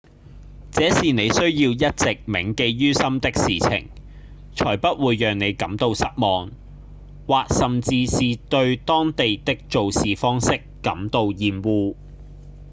[0.71, 3.89] 這是您需要一直銘記於心的事情
[4.55, 6.49] 才不會讓您感到失望
[7.27, 11.93] 或甚至是對當地的做事方式感到厭惡